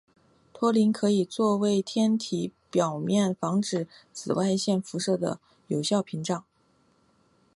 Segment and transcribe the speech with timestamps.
[0.51, 6.43] 托林可以作为天体表面防止紫外线辐射的有效屏障。